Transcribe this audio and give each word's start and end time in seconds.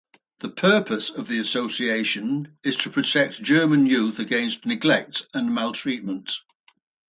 The 0.39 0.49
purpose 0.49 1.11
of 1.11 1.27
the 1.27 1.37
association 1.37 2.57
is 2.63 2.75
to 2.77 2.89
protect 2.89 3.39
German 3.43 3.85
youth 3.85 4.17
against 4.17 4.65
neglect 4.65 5.27
and 5.35 5.53
maltreatment. 5.53 6.39